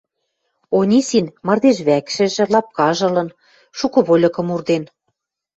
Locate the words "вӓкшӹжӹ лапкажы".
1.87-3.03